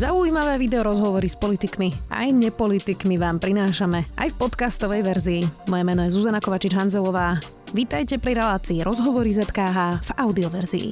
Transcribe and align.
Zaujímavé 0.00 0.56
video 0.56 0.80
rozhovory 0.80 1.28
s 1.28 1.36
politikmi 1.36 1.92
aj 2.08 2.32
nepolitikmi 2.32 3.20
vám 3.20 3.36
prinášame 3.36 4.08
aj 4.16 4.32
v 4.32 4.38
podcastovej 4.40 5.04
verzii. 5.04 5.42
Moje 5.68 5.84
meno 5.84 6.00
je 6.08 6.16
Zuzana 6.16 6.40
Kovačič-Hanzelová. 6.40 7.36
Vítajte 7.76 8.16
pri 8.16 8.40
relácii 8.40 8.80
Rozhovory 8.80 9.28
ZKH 9.36 10.00
v 10.00 10.10
audioverzii. 10.16 10.88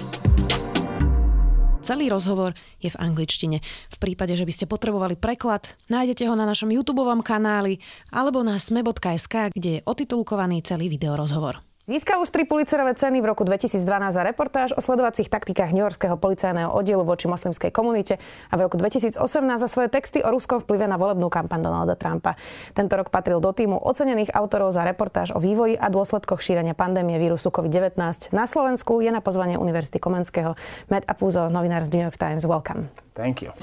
Celý 1.81 2.13
rozhovor 2.13 2.53
je 2.85 2.93
v 2.93 3.01
angličtine. 3.01 3.65
V 3.65 3.97
prípade, 3.97 4.37
že 4.37 4.45
by 4.45 4.53
ste 4.53 4.69
potrebovali 4.69 5.17
preklad, 5.17 5.73
nájdete 5.89 6.29
ho 6.29 6.37
na 6.37 6.45
našom 6.45 6.69
YouTube 6.69 7.01
kanáli 7.25 7.81
alebo 8.13 8.45
na 8.45 8.61
sme.sk, 8.61 9.57
kde 9.57 9.81
je 9.81 9.85
otitulkovaný 9.89 10.61
celý 10.61 10.93
videorozhovor. 10.93 11.65
Získal 11.89 12.21
už 12.21 12.29
tri 12.29 12.45
Pulitzerové 12.45 12.93
ceny 12.93 13.25
v 13.25 13.33
roku 13.33 13.49
2012 13.49 13.81
za 14.13 14.21
reportáž 14.21 14.77
o 14.77 14.81
sledovacích 14.85 15.33
taktikách 15.33 15.73
New 15.73 15.81
Yorkského 15.81 16.21
policajného 16.21 16.69
oddielu 16.69 17.01
voči 17.01 17.33
moslimskej 17.33 17.73
komunite 17.73 18.21
a 18.53 18.61
v 18.61 18.69
roku 18.69 18.77
2018 18.77 19.17
za 19.57 19.69
svoje 19.73 19.89
texty 19.89 20.21
o 20.21 20.29
ruskom 20.29 20.61
vplyve 20.61 20.85
na 20.85 21.01
volebnú 21.01 21.33
kampaň 21.33 21.65
Donalda 21.65 21.97
Trumpa. 21.97 22.37
Tento 22.77 22.93
rok 22.93 23.09
patril 23.09 23.41
do 23.41 23.57
týmu 23.57 23.81
ocenených 23.81 24.37
autorov 24.37 24.77
za 24.77 24.85
reportáž 24.85 25.33
o 25.33 25.41
vývoji 25.41 25.81
a 25.81 25.89
dôsledkoch 25.89 26.45
šírenia 26.45 26.77
pandémie 26.77 27.17
vírusu 27.17 27.49
COVID-19. 27.49 27.97
Na 28.37 28.45
Slovensku 28.45 29.01
je 29.01 29.09
na 29.09 29.25
pozvanie 29.25 29.57
Univerzity 29.57 29.97
Komenského. 29.97 30.61
Matt 30.93 31.09
Apuzo, 31.09 31.49
novinár 31.49 31.89
z 31.89 31.97
New 31.97 32.05
York 32.05 32.21
Times. 32.21 32.45
Welcome. 32.45 32.93
Thank 33.17 33.41
you. 33.41 33.57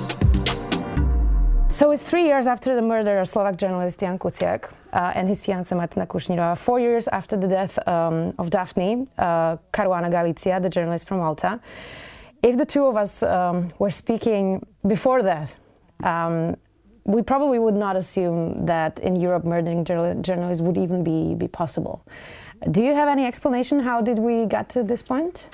So 1.75 1.91
it's 1.91 2.03
three 2.03 2.23
years 2.23 2.47
after 2.47 2.73
the 2.73 2.81
murder 2.81 3.19
of 3.19 3.27
Slovak 3.27 3.57
journalist 3.57 3.99
Jan 3.99 4.17
Kuciak 4.17 4.71
uh, 4.93 5.11
and 5.13 5.27
his 5.27 5.41
fiancée 5.41 5.75
Martina 5.75 6.07
Kushnirova, 6.07 6.57
four 6.57 6.79
years 6.79 7.09
after 7.09 7.35
the 7.35 7.49
death 7.49 7.85
um, 7.85 8.33
of 8.39 8.49
Daphne 8.49 9.05
uh, 9.17 9.57
Caruana 9.73 10.09
Galizia, 10.09 10.61
the 10.61 10.69
journalist 10.69 11.05
from 11.05 11.17
Malta. 11.17 11.59
If 12.41 12.57
the 12.57 12.65
two 12.65 12.85
of 12.85 12.95
us 12.95 13.23
um, 13.23 13.73
were 13.77 13.89
speaking 13.89 14.65
before 14.87 15.21
that, 15.23 15.53
um, 16.01 16.55
we 17.03 17.21
probably 17.21 17.59
would 17.59 17.75
not 17.75 17.97
assume 17.97 18.65
that 18.65 18.99
in 18.99 19.17
Europe 19.17 19.43
murdering 19.43 19.83
journalists 19.83 20.61
would 20.61 20.77
even 20.77 21.03
be, 21.03 21.35
be 21.35 21.49
possible. 21.49 22.07
Do 22.71 22.83
you 22.83 22.93
have 22.95 23.09
any 23.09 23.25
explanation? 23.25 23.81
How 23.81 23.99
did 23.99 24.17
we 24.17 24.45
get 24.45 24.69
to 24.69 24.81
this 24.81 25.01
point? 25.01 25.49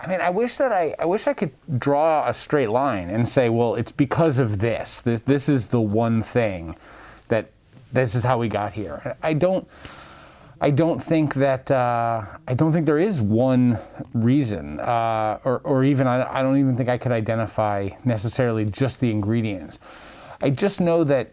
I 0.00 0.06
mean, 0.06 0.20
I 0.20 0.30
wish 0.30 0.56
that 0.56 0.72
I, 0.72 0.94
I 0.98 1.06
wish 1.06 1.26
I 1.26 1.34
could 1.34 1.52
draw 1.78 2.28
a 2.28 2.32
straight 2.32 2.70
line 2.70 3.10
and 3.10 3.26
say, 3.26 3.48
well, 3.48 3.74
it's 3.74 3.90
because 3.90 4.38
of 4.38 4.60
this. 4.60 5.00
This, 5.00 5.20
this 5.22 5.48
is 5.48 5.66
the 5.66 5.80
one 5.80 6.22
thing 6.22 6.76
that 7.28 7.50
this 7.92 8.14
is 8.14 8.22
how 8.22 8.38
we 8.38 8.48
got 8.48 8.72
here. 8.72 9.16
I 9.22 9.32
don't, 9.32 9.66
I 10.60 10.70
don't 10.70 11.02
think 11.02 11.34
that, 11.34 11.68
uh, 11.70 12.24
I 12.46 12.54
don't 12.54 12.72
think 12.72 12.86
there 12.86 12.98
is 12.98 13.20
one 13.20 13.78
reason, 14.12 14.78
uh, 14.80 15.40
or, 15.44 15.58
or 15.64 15.84
even, 15.84 16.06
I, 16.06 16.38
I 16.38 16.42
don't 16.42 16.58
even 16.58 16.76
think 16.76 16.88
I 16.88 16.98
could 16.98 17.12
identify 17.12 17.88
necessarily 18.04 18.64
just 18.66 19.00
the 19.00 19.10
ingredients. 19.10 19.80
I 20.40 20.50
just 20.50 20.80
know 20.80 21.02
that 21.04 21.32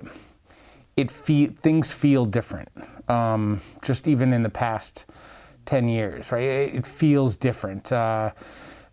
it 0.98 1.12
fe- 1.12 1.48
things 1.48 1.92
feel 1.92 2.26
different. 2.26 2.70
Um, 3.08 3.62
just 3.84 4.08
even 4.08 4.34
in 4.34 4.42
the 4.42 4.50
past 4.50 5.06
10 5.66 5.88
years, 5.88 6.32
right? 6.32 6.44
It, 6.44 6.86
feels 6.86 7.36
different. 7.36 7.92
Uh, 7.92 8.32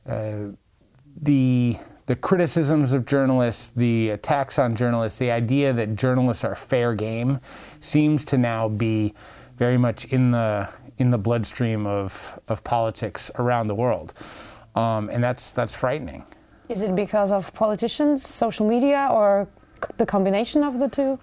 uh, 0.08 0.32
the 1.22 1.76
the 2.06 2.16
criticisms 2.16 2.92
of 2.92 3.06
journalists, 3.06 3.70
the 3.76 4.10
attacks 4.10 4.58
on 4.58 4.74
journalists, 4.74 5.18
the 5.20 5.30
idea 5.30 5.72
that 5.72 5.94
journalists 5.94 6.42
are 6.42 6.56
fair 6.56 6.94
game, 6.94 7.38
seems 7.78 8.24
to 8.24 8.36
now 8.36 8.68
be 8.68 9.14
very 9.56 9.78
much 9.78 10.06
in 10.06 10.32
the 10.32 10.68
in 10.98 11.10
the 11.10 11.18
bloodstream 11.18 11.86
of 11.86 12.40
of 12.48 12.64
politics 12.64 13.30
around 13.38 13.68
the 13.68 13.74
world, 13.74 14.14
um, 14.74 15.10
and 15.10 15.22
that's 15.22 15.50
that's 15.52 15.74
frightening. 15.74 16.24
Is 16.68 16.82
it 16.82 16.94
because 16.94 17.30
of 17.30 17.52
politicians, 17.54 18.26
social 18.26 18.66
media, 18.66 19.08
or 19.12 19.48
the 19.96 20.06
combination 20.06 20.62
of 20.62 20.78
the 20.78 20.88
two? 20.88 21.18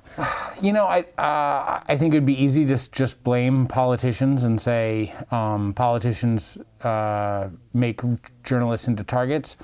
You 0.61 0.73
know, 0.73 0.85
I 0.85 1.01
uh, 1.17 1.81
I 1.87 1.97
think 1.97 2.13
it'd 2.13 2.25
be 2.25 2.41
easy 2.41 2.65
to 2.65 2.91
just 2.91 3.23
blame 3.23 3.67
politicians 3.67 4.43
and 4.43 4.59
say 4.59 5.13
um, 5.31 5.73
politicians 5.73 6.57
uh, 6.83 7.49
make 7.73 8.01
journalists 8.43 8.87
into 8.87 9.03
targets. 9.03 9.57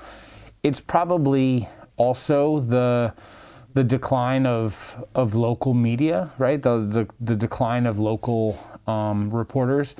It's 0.62 0.80
probably 0.80 1.68
also 1.96 2.60
the 2.60 3.12
the 3.74 3.84
decline 3.84 4.46
of 4.46 5.04
of 5.14 5.34
local 5.34 5.74
media, 5.74 6.30
right? 6.38 6.62
The 6.62 6.78
the, 6.86 7.08
the 7.20 7.36
decline 7.36 7.86
of 7.86 7.98
local 7.98 8.58
um, 8.86 9.30
reporters. 9.30 9.96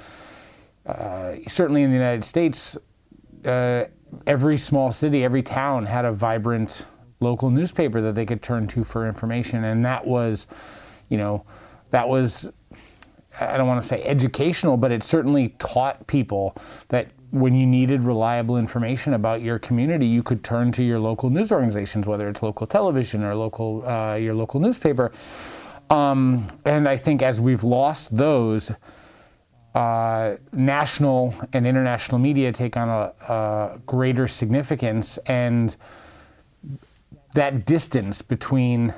Uh, 0.87 1.35
certainly 1.49 1.83
in 1.83 1.91
the 1.91 1.97
United 1.97 2.25
States, 2.25 2.79
uh, 3.45 3.85
every 4.27 4.57
small 4.57 4.93
city, 4.93 5.25
every 5.25 5.43
town 5.43 5.85
had 5.85 6.05
a 6.05 6.13
vibrant 6.13 6.87
local 7.21 7.51
newspaper 7.51 8.01
that 8.03 8.15
they 8.15 8.27
could 8.27 8.43
turn 8.43 8.67
to 8.69 8.85
for 8.85 9.07
information. 9.07 9.65
And 9.65 9.85
that 9.85 10.07
was, 10.07 10.47
you 11.09 11.17
know, 11.17 11.45
that 11.91 12.09
was, 12.09 12.51
I 13.41 13.57
don't 13.57 13.67
want 13.67 13.83
to 13.83 13.89
say 13.89 14.03
educational, 14.03 14.77
but 14.77 14.93
it 14.93 15.03
certainly 15.03 15.51
taught 15.59 16.07
people 16.07 16.57
that 16.89 17.09
when 17.31 17.55
you 17.55 17.67
needed 17.67 18.03
reliable 18.03 18.57
information 18.57 19.15
about 19.15 19.43
your 19.43 19.59
community, 19.59 20.07
you 20.07 20.23
could 20.23 20.45
turn 20.45 20.73
to 20.73 20.83
your 20.83 20.99
local 20.99 21.31
news 21.31 21.53
organizations, 21.53 22.07
whether 22.07 22.29
it's 22.29 22.43
local 22.43 22.67
television 22.67 23.23
or 23.25 23.35
local 23.35 23.87
uh, 23.87 24.15
your 24.15 24.35
local 24.35 24.61
newspaper. 24.61 25.13
Um, 25.91 26.49
and 26.65 26.89
I 26.89 26.97
think 26.97 27.23
as 27.23 27.41
we've 27.41 27.65
lost 27.65 28.17
those, 28.17 28.73
uh, 29.77 30.37
national 30.53 31.35
and 31.53 31.67
international 31.67 32.19
media 32.19 32.51
take 32.51 32.79
on 32.79 32.89
a, 32.89 33.33
a 33.33 33.79
greater 33.85 34.27
significance 34.27 35.19
and 35.27 35.77
that 37.37 37.67
distance 37.67 38.23
between 38.23 38.95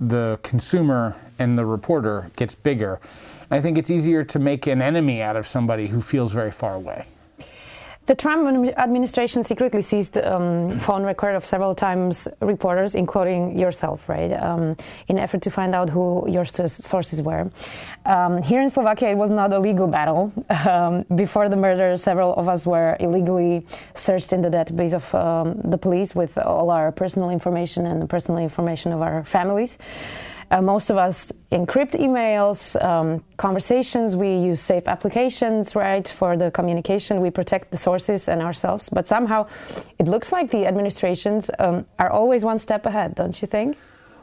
the 0.00 0.38
consumer 0.44 1.16
and 1.40 1.58
the 1.58 1.66
reporter 1.66 2.30
gets 2.36 2.54
bigger. 2.54 3.00
I 3.50 3.60
think 3.60 3.76
it's 3.76 3.90
easier 3.90 4.22
to 4.22 4.38
make 4.38 4.68
an 4.68 4.80
enemy 4.80 5.22
out 5.22 5.34
of 5.34 5.44
somebody 5.44 5.88
who 5.88 6.00
feels 6.00 6.30
very 6.30 6.52
far 6.52 6.74
away. 6.74 7.04
The 8.08 8.14
Trump 8.14 8.66
administration 8.78 9.42
secretly 9.42 9.82
seized 9.82 10.16
um, 10.16 10.80
phone 10.80 11.02
record 11.02 11.36
of 11.36 11.44
several 11.44 11.74
times 11.74 12.26
reporters, 12.40 12.94
including 12.94 13.58
yourself, 13.58 14.08
right, 14.08 14.32
um, 14.32 14.78
in 15.08 15.18
effort 15.18 15.42
to 15.42 15.50
find 15.50 15.74
out 15.74 15.90
who 15.90 16.24
your 16.26 16.46
sources 16.46 17.20
were. 17.20 17.50
Um, 18.06 18.40
here 18.40 18.62
in 18.62 18.70
Slovakia, 18.70 19.10
it 19.10 19.18
was 19.18 19.30
not 19.30 19.52
a 19.52 19.58
legal 19.58 19.86
battle. 19.86 20.32
Um, 20.66 21.04
before 21.16 21.50
the 21.50 21.56
murder, 21.56 21.98
several 21.98 22.34
of 22.36 22.48
us 22.48 22.66
were 22.66 22.96
illegally 22.98 23.66
searched 23.92 24.32
in 24.32 24.40
the 24.40 24.48
database 24.48 24.94
of 24.94 25.14
um, 25.14 25.60
the 25.70 25.76
police 25.76 26.14
with 26.14 26.38
all 26.38 26.70
our 26.70 26.90
personal 26.90 27.28
information 27.28 27.84
and 27.84 28.00
the 28.00 28.06
personal 28.06 28.38
information 28.38 28.90
of 28.92 29.02
our 29.02 29.22
families. 29.24 29.76
Uh, 30.50 30.62
most 30.62 30.90
of 30.90 30.96
us 30.96 31.30
encrypt 31.52 31.92
emails, 31.92 32.82
um, 32.82 33.22
conversations. 33.36 34.16
We 34.16 34.34
use 34.34 34.60
safe 34.60 34.88
applications, 34.88 35.74
right, 35.74 36.06
for 36.06 36.36
the 36.36 36.50
communication. 36.50 37.20
We 37.20 37.30
protect 37.30 37.70
the 37.70 37.76
sources 37.76 38.28
and 38.28 38.40
ourselves. 38.40 38.88
But 38.88 39.06
somehow, 39.06 39.46
it 39.98 40.08
looks 40.08 40.32
like 40.32 40.50
the 40.50 40.66
administrations 40.66 41.50
um, 41.58 41.86
are 41.98 42.10
always 42.10 42.44
one 42.44 42.58
step 42.58 42.86
ahead, 42.86 43.14
don't 43.14 43.40
you 43.42 43.46
think? 43.46 43.76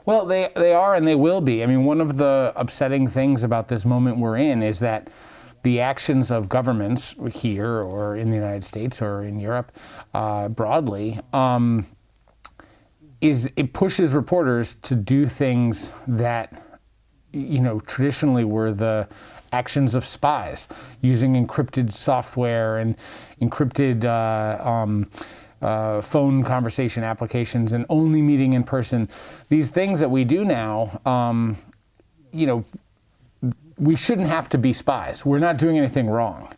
Well, 0.06 0.26
they 0.26 0.50
they 0.56 0.74
are, 0.74 0.96
and 0.96 1.08
they 1.08 1.16
will 1.16 1.42
be. 1.42 1.64
I 1.64 1.66
mean, 1.66 1.84
one 1.84 2.00
of 2.00 2.18
the 2.18 2.54
upsetting 2.56 3.08
things 3.08 3.44
about 3.44 3.68
this 3.68 3.86
moment 3.86 4.18
we're 4.18 4.38
in 4.38 4.62
is 4.62 4.80
that 4.80 5.10
the 5.64 5.82
actions 5.82 6.30
of 6.30 6.48
governments 6.48 7.16
here 7.32 7.82
or 7.82 8.16
in 8.16 8.30
the 8.30 8.36
United 8.36 8.64
States 8.64 9.02
or 9.02 9.24
in 9.24 9.40
Europe 9.40 9.72
uh, 10.14 10.48
broadly 10.48 11.20
um, 11.34 11.88
is 13.22 13.50
it 13.56 13.74
pushes 13.74 14.14
reporters 14.14 14.76
to 14.84 14.96
do 14.96 15.28
things 15.28 15.92
that 16.08 16.64
you 17.32 17.60
know 17.60 17.80
traditionally 17.82 18.44
were 18.44 18.72
the 18.72 19.08
actions 19.52 19.96
of 19.96 20.06
spies 20.06 20.68
using 21.02 21.34
encrypted 21.34 21.92
software 21.92 22.78
and 22.78 22.98
encrypted 23.42 24.04
uh, 24.04 24.68
um, 24.68 25.10
uh, 25.62 26.02
phone 26.02 26.44
conversation 26.44 27.04
applications 27.04 27.72
and 27.72 27.86
only 27.90 28.22
meeting 28.22 28.54
in 28.54 28.64
person. 28.64 29.08
These 29.50 29.70
things 29.70 30.00
that 30.00 30.10
we 30.10 30.26
do 30.26 30.44
now, 30.44 31.00
um, 31.06 31.58
you 32.32 32.46
know, 32.48 32.66
we 33.78 33.96
shouldn't 33.96 34.28
have 34.28 34.50
to 34.50 34.58
be 34.58 34.74
spies. 34.74 35.26
We're 35.26 35.40
not 35.40 35.58
doing 35.58 35.78
anything 35.78 36.08
wrong. 36.08 36.54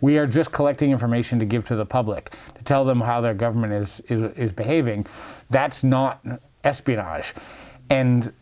We 0.00 0.18
are 0.18 0.26
just 0.26 0.52
collecting 0.52 0.90
information 0.90 1.38
to 1.38 1.44
give 1.44 1.66
to 1.68 1.76
the 1.76 1.86
public 1.86 2.34
to 2.54 2.64
tell 2.64 2.84
them 2.84 3.00
how 3.00 3.20
their 3.20 3.34
government 3.34 3.72
is 3.72 4.00
is, 4.08 4.22
is 4.36 4.52
behaving. 4.52 5.06
That's 5.50 5.84
not 5.84 6.24
espionage. 6.64 7.34
And 7.90 8.32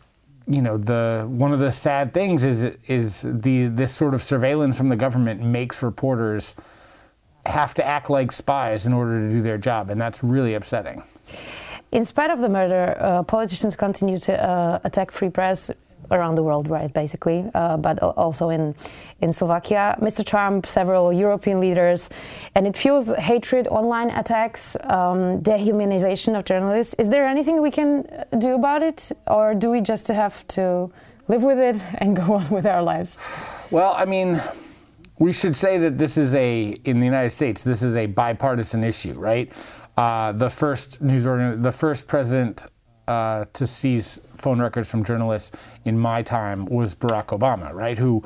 you 0.47 0.61
know 0.61 0.77
the 0.77 1.25
one 1.27 1.51
of 1.51 1.59
the 1.59 1.71
sad 1.71 2.13
things 2.13 2.43
is 2.43 2.63
is 2.87 3.23
the 3.25 3.67
this 3.67 3.93
sort 3.93 4.13
of 4.13 4.23
surveillance 4.23 4.77
from 4.77 4.89
the 4.89 4.95
government 4.95 5.41
makes 5.41 5.83
reporters 5.83 6.55
have 7.45 7.73
to 7.73 7.85
act 7.85 8.09
like 8.09 8.31
spies 8.31 8.85
in 8.85 8.93
order 8.93 9.21
to 9.21 9.29
do 9.29 9.41
their 9.41 9.57
job, 9.57 9.89
and 9.89 9.99
that's 9.99 10.23
really 10.23 10.55
upsetting. 10.55 11.03
In 11.91 12.03
spite 12.03 12.29
of 12.29 12.41
the 12.41 12.49
murder, 12.49 12.97
uh, 12.99 13.23
politicians 13.23 13.75
continue 13.75 14.19
to 14.19 14.43
uh, 14.43 14.79
attack 14.83 15.11
free 15.11 15.29
press 15.29 15.71
around 16.11 16.35
the 16.35 16.43
world, 16.43 16.69
right, 16.69 16.91
basically, 16.93 17.49
uh, 17.53 17.77
but 17.77 17.99
also 17.99 18.49
in, 18.49 18.75
in 19.21 19.31
Slovakia. 19.31 19.95
Mr. 20.01 20.25
Trump, 20.25 20.65
several 20.65 21.11
European 21.11 21.59
leaders, 21.59 22.09
and 22.55 22.67
it 22.67 22.77
fuels 22.77 23.13
hatred, 23.15 23.67
online 23.67 24.09
attacks, 24.11 24.75
um, 24.83 25.41
dehumanization 25.41 26.37
of 26.37 26.45
journalists. 26.45 26.95
Is 26.97 27.09
there 27.09 27.25
anything 27.25 27.61
we 27.61 27.71
can 27.71 28.05
do 28.39 28.55
about 28.55 28.83
it, 28.83 29.11
or 29.27 29.53
do 29.53 29.69
we 29.69 29.81
just 29.81 30.07
have 30.07 30.47
to 30.47 30.89
live 31.27 31.43
with 31.43 31.59
it 31.59 31.81
and 31.95 32.15
go 32.15 32.33
on 32.39 32.49
with 32.49 32.65
our 32.65 32.81
lives? 32.81 33.19
Well, 33.71 33.93
I 33.97 34.05
mean, 34.05 34.41
we 35.19 35.33
should 35.33 35.55
say 35.55 35.77
that 35.79 35.97
this 35.97 36.17
is 36.17 36.33
a, 36.35 36.77
in 36.85 36.99
the 36.99 37.05
United 37.05 37.31
States, 37.31 37.63
this 37.63 37.81
is 37.83 37.95
a 37.95 38.05
bipartisan 38.05 38.83
issue, 38.83 39.13
right? 39.13 39.51
Uh, 39.97 40.31
the 40.31 40.49
first 40.49 41.01
news 41.01 41.25
organ, 41.25 41.61
the 41.61 41.71
first 41.71 42.07
president 42.07 42.67
uh, 43.07 43.45
to 43.53 43.65
seize 43.65 44.19
phone 44.35 44.59
records 44.61 44.89
from 44.89 45.03
journalists 45.03 45.51
in 45.85 45.97
my 45.97 46.21
time 46.21 46.65
was 46.65 46.93
Barack 46.93 47.27
Obama, 47.27 47.73
right? 47.73 47.97
Who, 47.97 48.23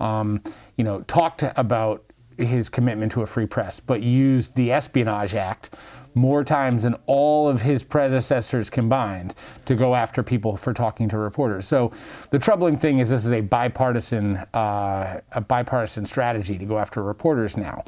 um, 0.00 0.42
you 0.76 0.84
know, 0.84 1.00
talked 1.02 1.44
about 1.56 2.04
his 2.38 2.68
commitment 2.68 3.12
to 3.12 3.22
a 3.22 3.26
free 3.26 3.46
press, 3.46 3.80
but 3.80 4.02
used 4.02 4.54
the 4.56 4.72
Espionage 4.72 5.34
Act 5.34 5.70
more 6.14 6.44
times 6.44 6.84
than 6.84 6.94
all 7.06 7.48
of 7.48 7.60
his 7.60 7.82
predecessors 7.82 8.70
combined 8.70 9.34
to 9.64 9.74
go 9.74 9.94
after 9.94 10.22
people 10.22 10.56
for 10.56 10.72
talking 10.72 11.08
to 11.08 11.18
reporters. 11.18 11.66
So 11.66 11.92
the 12.30 12.38
troubling 12.38 12.78
thing 12.78 12.98
is 12.98 13.08
this 13.08 13.24
is 13.24 13.32
a 13.32 13.40
bipartisan 13.40 14.36
uh, 14.54 15.20
a 15.32 15.40
bipartisan 15.40 16.06
strategy 16.06 16.56
to 16.58 16.64
go 16.64 16.78
after 16.78 17.02
reporters 17.02 17.56
now. 17.56 17.82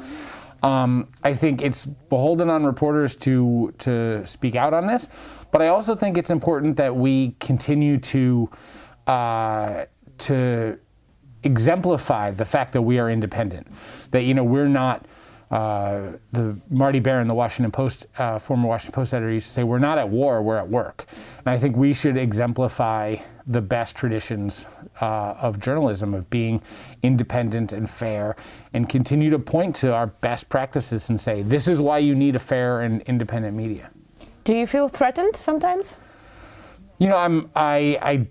Um, 0.66 1.12
I 1.22 1.32
think 1.32 1.62
it's 1.62 1.86
beholden 1.86 2.50
on 2.50 2.64
reporters 2.64 3.14
to 3.16 3.72
to 3.78 4.26
speak 4.26 4.56
out 4.56 4.74
on 4.74 4.88
this, 4.88 5.06
but 5.52 5.62
I 5.62 5.68
also 5.68 5.94
think 5.94 6.18
it's 6.18 6.30
important 6.30 6.76
that 6.76 6.94
we 6.94 7.36
continue 7.38 7.98
to 7.98 8.50
uh, 9.06 9.84
to 10.18 10.76
exemplify 11.44 12.32
the 12.32 12.44
fact 12.44 12.72
that 12.72 12.82
we 12.82 12.98
are 12.98 13.08
independent. 13.10 13.68
That 14.10 14.24
you 14.24 14.34
know 14.34 14.44
we're 14.44 14.68
not. 14.68 15.06
Uh, 15.48 16.14
the 16.32 16.58
Marty 16.70 16.98
Baron, 16.98 17.28
the 17.28 17.34
Washington 17.34 17.70
Post, 17.70 18.06
uh, 18.18 18.36
former 18.36 18.66
Washington 18.66 18.92
Post 18.92 19.14
editor, 19.14 19.30
used 19.32 19.46
to 19.46 19.52
say, 19.52 19.62
"We're 19.62 19.78
not 19.78 19.98
at 19.98 20.08
war; 20.08 20.42
we're 20.42 20.58
at 20.58 20.68
work." 20.68 21.04
And 21.38 21.46
I 21.46 21.56
think 21.56 21.76
we 21.76 21.94
should 21.94 22.16
exemplify 22.16 23.14
the 23.46 23.60
best 23.60 23.94
traditions 23.94 24.66
uh, 25.00 25.34
of 25.40 25.60
journalism, 25.60 26.14
of 26.14 26.28
being 26.30 26.60
independent 27.02 27.72
and 27.72 27.88
fair, 27.88 28.36
and 28.72 28.88
continue 28.88 29.30
to 29.30 29.38
point 29.38 29.74
to 29.76 29.92
our 29.92 30.08
best 30.08 30.48
practices 30.48 31.10
and 31.10 31.20
say, 31.20 31.42
"This 31.42 31.68
is 31.68 31.80
why 31.80 31.98
you 31.98 32.14
need 32.14 32.36
a 32.36 32.40
fair 32.40 32.80
and 32.80 33.02
independent 33.02 33.56
media." 33.56 33.90
Do 34.44 34.54
you 34.54 34.66
feel 34.66 34.88
threatened 34.88 35.36
sometimes? 35.36 35.94
You 36.98 37.08
know, 37.08 37.16
I'm 37.16 37.50
I 37.54 37.98
I 38.02 38.26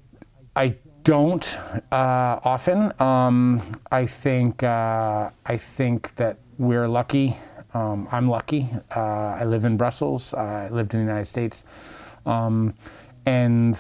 I 0.56 0.76
don't 1.04 1.58
uh, 1.92 2.40
often. 2.44 2.92
Um, 3.00 3.62
I 3.92 4.06
think 4.06 4.64
uh, 4.64 5.30
I 5.46 5.58
think 5.58 6.16
that 6.16 6.40
we're 6.58 6.88
lucky. 6.88 7.38
Um, 7.74 8.08
I'm 8.12 8.30
lucky. 8.30 8.70
Uh, 8.96 9.40
I 9.40 9.46
live 9.46 9.66
in 9.66 9.78
Brussels. 9.78 10.34
I 10.34 10.70
lived 10.70 10.94
in 10.94 11.02
the 11.02 11.06
United 11.06 11.26
States, 11.26 11.64
um, 12.26 12.74
and 13.26 13.78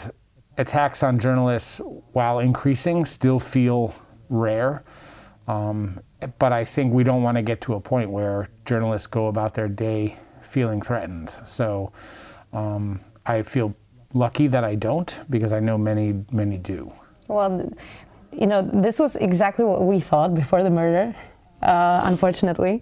attacks 0.58 1.04
on 1.04 1.20
journalists, 1.20 1.82
while 2.14 2.40
increasing, 2.40 3.06
still 3.06 3.40
feel 3.40 3.94
rare. 4.30 4.84
Um, 5.48 6.00
but 6.40 6.54
I 6.54 6.66
think 6.66 6.94
we 6.94 7.04
don't 7.04 7.24
want 7.24 7.38
to 7.38 7.42
get 7.42 7.62
to 7.62 7.76
a 7.76 7.80
point 7.80 8.10
where 8.10 8.50
journalists 8.66 9.08
go 9.08 9.28
about 9.28 9.54
their 9.54 9.68
day 9.68 10.18
feeling 10.42 10.82
threatened. 10.82 11.30
So 11.46 11.92
um, 12.54 13.00
I 13.26 13.42
feel 13.42 13.76
lucky 14.14 14.48
that 14.48 14.64
I 14.64 14.76
don't 14.76 15.20
because 15.30 15.52
I 15.52 15.60
know 15.60 15.78
many, 15.78 16.24
many 16.32 16.58
do. 16.58 16.92
Well, 17.28 17.72
you 18.32 18.48
know, 18.48 18.62
this 18.62 19.00
was 19.00 19.16
exactly 19.18 19.66
what 19.66 19.84
we 19.84 20.00
thought 20.00 20.34
before 20.34 20.64
the 20.64 20.70
murder. 20.70 21.16
Uh, 21.62 22.02
unfortunately. 22.04 22.80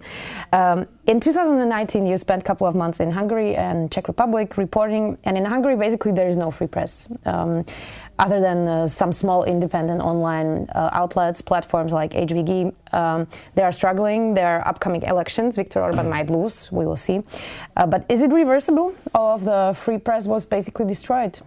Um, 0.52 0.86
in 1.06 1.18
2019, 1.18 2.04
you 2.06 2.18
spent 2.18 2.42
a 2.42 2.44
couple 2.44 2.66
of 2.66 2.74
months 2.74 3.00
in 3.00 3.10
Hungary 3.10 3.54
and 3.56 3.90
Czech 3.90 4.08
Republic 4.08 4.58
reporting, 4.58 5.16
and 5.24 5.38
in 5.38 5.44
Hungary, 5.44 5.74
basically, 5.76 6.12
there 6.12 6.28
is 6.28 6.36
no 6.36 6.50
free 6.50 6.66
press. 6.66 7.08
Um, 7.24 7.64
other 8.18 8.40
than 8.40 8.68
uh, 8.68 8.86
some 8.86 9.10
small 9.10 9.44
independent 9.44 10.02
online 10.02 10.66
uh, 10.74 10.90
outlets, 10.92 11.40
platforms 11.40 11.92
like 11.92 12.12
HVG, 12.12 12.74
um, 12.92 13.26
they 13.54 13.62
are 13.62 13.72
struggling. 13.72 14.34
There 14.34 14.48
are 14.58 14.68
upcoming 14.68 15.02
elections. 15.02 15.56
Viktor 15.56 15.80
Orban 15.80 16.10
might 16.10 16.28
lose. 16.28 16.70
We 16.70 16.84
will 16.84 16.96
see. 16.96 17.22
Uh, 17.76 17.86
but 17.86 18.04
is 18.10 18.20
it 18.20 18.32
reversible? 18.32 18.94
All 19.14 19.34
of 19.34 19.44
the 19.44 19.74
free 19.74 19.98
press 19.98 20.26
was 20.26 20.44
basically 20.44 20.84
destroyed 20.84 21.40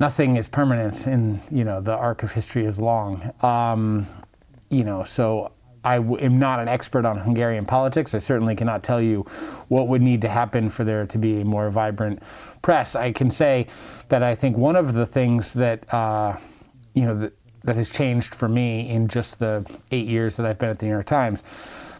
nothing 0.00 0.36
is 0.36 0.48
permanent 0.48 1.06
in 1.06 1.40
you 1.50 1.62
know 1.62 1.80
the 1.80 1.94
arc 1.94 2.22
of 2.22 2.32
history 2.32 2.64
is 2.64 2.80
long 2.80 3.30
um, 3.42 4.06
you 4.70 4.82
know 4.82 5.04
so 5.04 5.52
I 5.84 5.96
w- 5.96 6.18
am 6.18 6.38
not 6.38 6.60
an 6.60 6.68
expert 6.68 7.04
on 7.04 7.18
Hungarian 7.18 7.64
politics. 7.64 8.14
I 8.14 8.18
certainly 8.18 8.54
cannot 8.54 8.82
tell 8.82 9.00
you 9.00 9.22
what 9.68 9.88
would 9.88 10.02
need 10.02 10.20
to 10.22 10.28
happen 10.28 10.68
for 10.70 10.84
there 10.84 11.06
to 11.06 11.18
be 11.18 11.40
a 11.40 11.44
more 11.44 11.70
vibrant 11.70 12.22
press. 12.62 12.94
I 12.96 13.12
can 13.12 13.30
say 13.30 13.66
that 14.08 14.22
I 14.22 14.34
think 14.34 14.56
one 14.56 14.76
of 14.76 14.92
the 14.92 15.06
things 15.06 15.54
that 15.54 15.92
uh, 15.92 16.36
you 16.94 17.02
know 17.02 17.14
that, 17.14 17.32
that 17.64 17.76
has 17.76 17.88
changed 17.88 18.34
for 18.34 18.48
me 18.48 18.88
in 18.88 19.08
just 19.08 19.38
the 19.38 19.64
eight 19.90 20.06
years 20.06 20.36
that 20.36 20.46
I've 20.46 20.58
been 20.58 20.70
at 20.70 20.78
the 20.78 20.86
New 20.86 20.92
York 20.92 21.06
Times. 21.06 21.42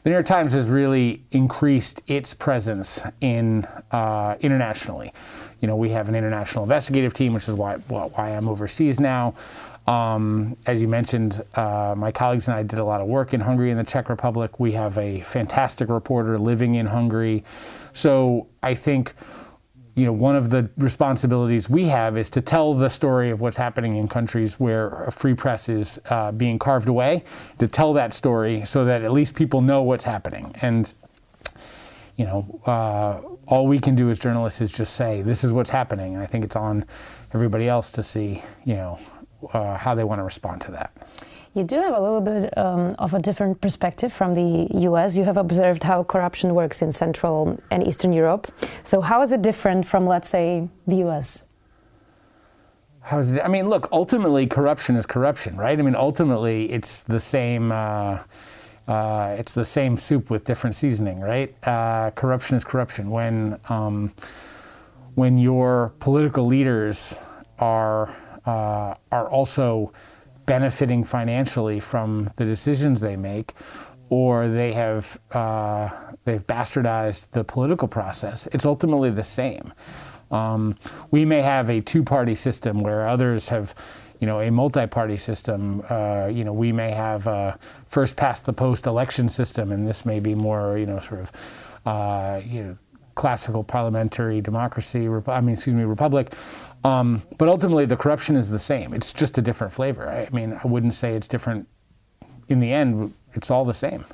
The 0.03 0.09
New 0.09 0.15
York 0.15 0.27
Times 0.27 0.55
has 0.55 0.71
really 0.71 1.23
increased 1.31 2.01
its 2.07 2.33
presence 2.33 3.03
in 3.21 3.67
uh, 3.91 4.37
internationally. 4.41 5.13
You 5.61 5.69
know, 5.69 5.77
we 5.77 5.91
have 5.91 6.09
an 6.09 6.15
international 6.15 6.65
investigative 6.65 7.13
team, 7.13 7.35
which 7.35 7.49
is 7.49 7.55
why 7.55 7.79
well, 7.91 8.11
why 8.15 8.31
I'm 8.31 8.49
overseas 8.49 8.99
now. 8.99 9.35
Um, 9.91 10.57
as 10.67 10.81
you 10.81 10.87
mentioned, 10.87 11.43
uh, 11.57 11.95
my 11.97 12.13
colleagues 12.13 12.47
and 12.47 12.55
I 12.55 12.63
did 12.63 12.79
a 12.79 12.85
lot 12.85 13.01
of 13.01 13.09
work 13.09 13.35
in 13.35 13.41
Hungary 13.41 13.73
and 13.73 13.81
the 13.81 13.83
Czech 13.83 14.09
Republic. 14.09 14.61
We 14.61 14.71
have 14.71 14.97
a 14.99 15.23
fantastic 15.23 15.89
reporter 15.89 16.39
living 16.39 16.77
in 16.77 16.87
Hungary. 16.87 17.43
So 17.93 18.47
I 18.63 18.73
think, 18.73 19.15
you 19.97 20.05
know, 20.05 20.13
one 20.13 20.37
of 20.37 20.49
the 20.49 20.71
responsibilities 20.79 21.69
we 21.69 21.87
have 21.87 22.17
is 22.17 22.31
to 22.31 22.41
tell 22.41 22.73
the 22.73 22.89
story 22.89 23.31
of 23.31 23.41
what's 23.41 23.57
happening 23.57 23.97
in 23.97 24.07
countries 24.07 24.61
where 24.61 25.03
a 25.07 25.11
free 25.11 25.35
press 25.35 25.69
is 25.69 25.99
uh, 26.09 26.31
being 26.31 26.57
carved 26.57 26.89
away, 26.89 27.25
to 27.59 27.67
tell 27.67 27.93
that 27.95 28.15
story 28.15 28.65
so 28.65 28.85
that 28.85 29.03
at 29.03 29.11
least 29.11 29.35
people 29.35 29.61
know 29.61 29.83
what's 29.83 30.05
happening. 30.05 30.55
And, 30.63 30.95
you 32.15 32.27
know, 32.27 32.61
uh, 32.65 33.23
all 33.49 33.67
we 33.67 33.81
can 33.81 33.97
do 33.97 34.09
as 34.09 34.21
journalists 34.21 34.61
is 34.61 34.71
just 34.71 34.95
say, 34.95 35.23
this 35.23 35.43
is 35.43 35.53
what's 35.53 35.71
happening. 35.71 36.15
And 36.15 36.23
I 36.23 36.27
think 36.27 36.45
it's 36.45 36.55
on 36.55 36.85
everybody 37.35 37.67
else 37.67 37.91
to 37.91 38.05
see, 38.05 38.41
you 38.65 38.77
know, 38.77 38.97
uh, 39.53 39.77
how 39.77 39.95
they 39.95 40.05
want 40.05 40.19
to 40.19 40.25
respond 40.25 40.61
to 40.63 40.71
that. 40.73 40.93
You 41.55 41.65
do 41.65 41.77
have 41.77 41.95
a 41.95 42.01
little 42.01 42.21
bit 42.21 42.57
um, 42.57 42.95
of 43.01 43.13
a 43.13 43.19
different 43.19 43.61
perspective 43.61 44.13
from 44.13 44.35
the 44.35 44.69
US. 44.89 45.17
You 45.17 45.25
have 45.25 45.37
observed 45.37 45.83
how 45.83 46.05
corruption 46.05 46.55
works 46.55 46.81
in 46.81 46.93
Central 46.93 47.59
and 47.73 47.85
Eastern 47.85 48.13
Europe. 48.13 48.53
So, 48.85 49.01
how 49.01 49.21
is 49.23 49.33
it 49.33 49.43
different 49.43 49.85
from, 49.85 50.07
let's 50.07 50.29
say, 50.29 50.69
the 50.87 50.97
US? 51.07 51.45
How's 53.01 53.33
it? 53.33 53.43
I 53.43 53.49
mean, 53.49 53.69
look, 53.69 53.89
ultimately, 53.91 54.47
corruption 54.47 54.95
is 54.95 55.07
corruption, 55.07 55.57
right? 55.57 55.77
I 55.77 55.83
mean, 55.83 55.97
ultimately, 55.97 56.71
it's 56.71 57.03
the 57.03 57.19
same. 57.19 57.73
Uh, 57.73 58.21
uh, 58.87 59.37
it's 59.39 59.53
the 59.53 59.65
same 59.65 59.97
soup 59.97 60.31
with 60.31 60.45
different 60.45 60.77
seasoning, 60.77 61.21
right? 61.21 61.55
Uh, 61.67 62.11
corruption 62.11 62.57
is 62.57 62.63
corruption. 62.63 63.11
When 63.11 63.59
um, 63.69 64.15
when 65.17 65.39
your 65.39 65.93
political 65.99 66.47
leaders 66.47 67.19
are 67.59 68.15
uh, 68.47 68.95
are 69.13 69.29
also 69.29 69.93
benefiting 70.47 71.05
financially 71.05 71.81
from 71.81 72.31
the 72.37 72.45
decisions 72.45 73.01
they 73.01 73.17
make, 73.17 73.55
or 74.09 74.49
they 74.49 74.73
have 74.73 75.19
uh, 75.33 75.89
they've 76.25 76.47
bastardized 76.47 77.31
the 77.31 77.45
political 77.45 77.87
process. 77.87 78.49
It's 78.53 78.67
ultimately 78.67 79.11
the 79.11 79.25
same. 79.25 79.73
Um, 80.31 80.77
we 81.11 81.25
may 81.25 81.43
have 81.43 81.71
a 81.71 81.81
two-party 81.81 82.35
system 82.35 82.83
where 82.83 83.07
others 83.07 83.49
have, 83.49 83.75
you 84.21 84.27
know, 84.27 84.41
a 84.41 84.51
multi-party 84.51 85.17
system. 85.17 85.83
Uh, 85.91 86.29
you 86.33 86.45
know, 86.45 86.53
we 86.53 86.73
may 86.73 86.91
have 86.91 87.27
a 87.27 87.59
first 87.87 88.17
past 88.17 88.45
the 88.45 88.53
post 88.53 88.87
election 88.87 89.29
system, 89.29 89.73
and 89.73 89.87
this 89.87 90.05
may 90.05 90.21
be 90.21 90.35
more, 90.35 90.79
you 90.79 90.87
know, 90.87 91.01
sort 91.01 91.21
of, 91.21 91.33
uh, 91.87 92.41
you 92.45 92.63
know, 92.63 92.77
classical 93.21 93.63
parliamentary 93.63 94.41
democracy. 94.41 95.07
I 95.27 95.41
mean, 95.43 95.53
excuse 95.53 95.75
me, 95.75 95.85
republic. 95.85 96.33
Um, 96.85 97.23
but 97.37 97.49
ultimately, 97.49 97.85
the 97.85 97.97
corruption 97.97 98.35
is 98.35 98.49
the 98.49 98.59
same. 98.59 98.95
It's 98.95 99.13
just 99.13 99.37
a 99.37 99.43
different 99.43 99.75
flavor. 99.75 100.09
I 100.09 100.35
mean, 100.35 100.59
I 100.65 100.67
wouldn't 100.67 100.95
say 100.95 101.15
it's 101.15 101.29
different. 101.29 101.69
In 102.49 102.61
the 102.61 102.73
end, 102.73 103.13
it's 103.35 103.51
all 103.51 103.67
the 103.67 103.75
same. 103.75 104.07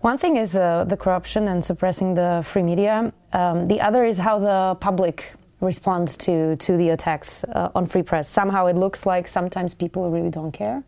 One 0.00 0.16
thing 0.16 0.36
is 0.36 0.56
uh, 0.56 0.84
the 0.88 0.96
corruption 0.96 1.48
and 1.48 1.62
suppressing 1.62 2.14
the 2.14 2.42
free 2.50 2.62
media. 2.62 3.12
Um, 3.34 3.68
the 3.68 3.80
other 3.82 4.02
is 4.02 4.16
how 4.16 4.38
the 4.38 4.76
public 4.80 5.34
responds 5.60 6.16
to 6.16 6.56
to 6.56 6.76
the 6.78 6.88
attacks 6.88 7.44
uh, 7.44 7.78
on 7.78 7.86
free 7.86 8.02
press. 8.02 8.26
Somehow, 8.28 8.66
it 8.66 8.76
looks 8.76 9.04
like 9.04 9.28
sometimes 9.28 9.74
people 9.74 10.10
really 10.10 10.30
don't 10.30 10.52
care. 10.52 10.82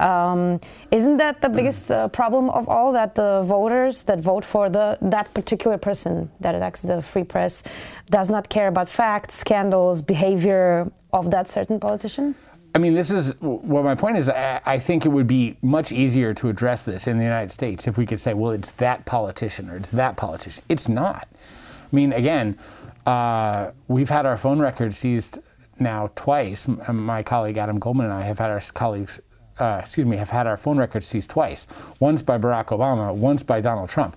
Um, 0.00 0.60
isn't 0.90 1.16
that 1.16 1.40
the 1.40 1.48
biggest 1.48 1.90
uh, 1.90 2.08
problem 2.08 2.50
of 2.50 2.68
all? 2.68 2.92
That 2.92 3.14
the 3.14 3.42
voters 3.44 4.04
that 4.04 4.20
vote 4.20 4.44
for 4.44 4.68
the 4.68 4.96
that 5.00 5.32
particular 5.34 5.78
person 5.78 6.30
that 6.40 6.54
attacks 6.54 6.82
the 6.82 7.02
free 7.02 7.24
press 7.24 7.62
does 8.10 8.30
not 8.30 8.48
care 8.48 8.68
about 8.68 8.88
facts, 8.88 9.36
scandals, 9.36 10.02
behavior 10.02 10.90
of 11.12 11.30
that 11.30 11.48
certain 11.48 11.80
politician? 11.80 12.34
I 12.74 12.78
mean, 12.78 12.94
this 12.94 13.10
is 13.10 13.34
well. 13.40 13.82
My 13.82 13.94
point 13.94 14.18
is, 14.18 14.28
I, 14.28 14.78
think 14.78 15.06
it 15.06 15.08
would 15.08 15.26
be 15.26 15.56
much 15.62 15.90
easier 15.90 16.34
to 16.34 16.48
address 16.48 16.84
this 16.84 17.06
in 17.06 17.16
the 17.18 17.24
United 17.24 17.50
States 17.50 17.88
if 17.88 17.96
we 17.96 18.06
could 18.06 18.20
say, 18.20 18.34
well, 18.34 18.52
it's 18.52 18.72
that 18.72 19.04
politician 19.06 19.70
or 19.70 19.76
it's 19.76 19.90
that 19.90 20.16
politician. 20.16 20.62
It's 20.68 20.88
not. 20.88 21.26
I 21.32 21.96
mean, 21.96 22.12
again, 22.12 22.58
uh, 23.06 23.72
we've 23.88 24.10
had 24.10 24.26
our 24.26 24.36
phone 24.36 24.60
records 24.60 24.98
seized 24.98 25.40
now 25.80 26.10
twice. 26.14 26.68
My 26.68 27.22
colleague 27.22 27.56
Adam 27.56 27.78
Goldman 27.78 28.06
and 28.06 28.14
I 28.14 28.22
have 28.22 28.38
had 28.38 28.50
our 28.50 28.60
colleagues, 28.74 29.20
uh, 29.60 29.80
excuse 29.82 30.06
me, 30.06 30.16
have 30.16 30.30
had 30.30 30.46
our 30.46 30.56
phone 30.56 30.78
records 30.78 31.06
seized 31.06 31.30
twice. 31.30 31.66
Once 32.00 32.22
by 32.22 32.38
Barack 32.38 32.66
Obama, 32.66 33.14
once 33.14 33.42
by 33.42 33.60
Donald 33.60 33.88
Trump. 33.88 34.16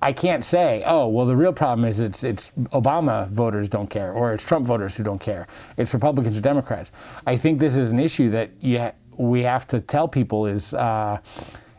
I 0.00 0.12
can't 0.12 0.44
say, 0.44 0.84
oh, 0.86 1.08
well, 1.08 1.26
the 1.26 1.34
real 1.34 1.52
problem 1.52 1.88
is 1.88 1.98
it's 1.98 2.22
it's 2.22 2.52
Obama 2.72 3.28
voters 3.30 3.68
don't 3.68 3.88
care, 3.88 4.12
or 4.12 4.32
it's 4.32 4.44
Trump 4.44 4.64
voters 4.64 4.96
who 4.96 5.02
don't 5.02 5.18
care. 5.18 5.48
It's 5.76 5.92
Republicans 5.92 6.38
or 6.38 6.40
Democrats. 6.40 6.92
I 7.26 7.36
think 7.36 7.58
this 7.58 7.76
is 7.76 7.90
an 7.90 7.98
issue 7.98 8.30
that 8.30 8.50
ha- 8.62 8.92
we 9.18 9.42
have 9.42 9.66
to 9.68 9.80
tell 9.80 10.06
people 10.06 10.46
is 10.46 10.72
uh, 10.74 11.18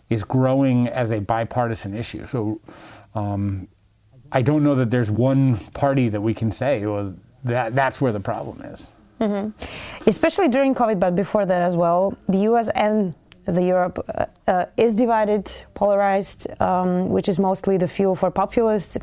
is 0.09 0.23
growing 0.25 0.89
as 0.89 1.11
a 1.11 1.19
bipartisan 1.19 1.93
issue. 1.93 2.25
So 2.25 2.59
um, 3.15 3.69
I 4.33 4.41
don't 4.41 4.63
know 4.63 4.75
that 4.75 4.91
there's 4.91 5.09
one 5.09 5.57
party 5.71 6.09
that 6.09 6.19
we 6.19 6.33
can 6.33 6.51
say 6.51 6.85
well 6.85 7.15
that 7.45 7.73
that's 7.73 8.01
where 8.01 8.11
the 8.11 8.19
problem 8.19 8.61
is. 8.63 8.91
Mm-hmm. 9.19 10.09
Especially 10.09 10.47
during 10.47 10.75
COVID, 10.75 10.99
but 10.99 11.15
before 11.15 11.45
that 11.45 11.61
as 11.61 11.75
well, 11.75 12.17
the 12.27 12.39
U.S. 12.49 12.67
and 12.69 13.13
the 13.45 13.63
Europe 13.63 14.03
uh, 14.07 14.25
uh, 14.47 14.65
is 14.77 14.93
divided, 14.93 15.51
polarized, 15.73 16.47
um, 16.61 17.09
which 17.09 17.27
is 17.27 17.39
mostly 17.39 17.77
the 17.77 17.87
fuel 17.87 18.15
for 18.15 18.31
populists. 18.31 18.97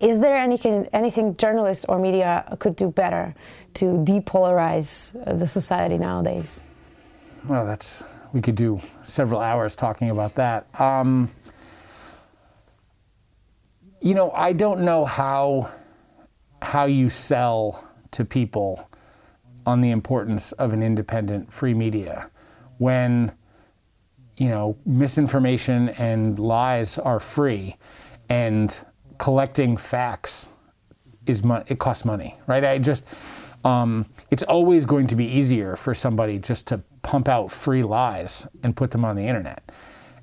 Is 0.00 0.20
there 0.20 0.36
anything, 0.36 0.86
anything 0.92 1.36
journalists 1.36 1.84
or 1.88 1.98
media 1.98 2.56
could 2.58 2.76
do 2.76 2.90
better 2.90 3.34
to 3.74 3.84
depolarize 4.04 5.16
uh, 5.26 5.32
the 5.34 5.46
society 5.46 5.98
nowadays? 5.98 6.62
Well, 7.48 7.64
that's 7.64 8.04
we 8.32 8.42
could 8.42 8.56
do 8.56 8.80
several 9.04 9.40
hours 9.40 9.74
talking 9.74 10.10
about 10.10 10.34
that. 10.34 10.66
Um, 10.78 11.30
you 14.00 14.14
know, 14.14 14.30
I 14.32 14.52
don't 14.52 14.80
know 14.80 15.04
how 15.04 15.70
how 16.60 16.84
you 16.84 17.08
sell 17.08 17.82
to 18.10 18.24
people 18.24 18.85
on 19.66 19.80
the 19.80 19.90
importance 19.90 20.52
of 20.52 20.72
an 20.72 20.82
independent 20.82 21.52
free 21.52 21.74
media 21.74 22.30
when 22.78 23.32
you 24.36 24.48
know, 24.48 24.76
misinformation 24.84 25.88
and 25.90 26.38
lies 26.38 26.98
are 26.98 27.20
free, 27.20 27.76
and 28.28 28.80
collecting 29.18 29.76
facts 29.76 30.50
is. 31.26 31.42
It 31.68 31.78
costs 31.78 32.04
money, 32.04 32.36
right? 32.46 32.64
I 32.64 32.78
just, 32.78 33.04
um, 33.64 34.06
it's 34.30 34.42
always 34.42 34.84
going 34.84 35.06
to 35.08 35.16
be 35.16 35.24
easier 35.24 35.74
for 35.76 35.94
somebody 35.94 36.38
just 36.38 36.66
to 36.66 36.82
pump 37.02 37.28
out 37.28 37.50
free 37.50 37.82
lies 37.82 38.46
and 38.62 38.76
put 38.76 38.90
them 38.90 39.04
on 39.04 39.16
the 39.16 39.22
internet. 39.22 39.72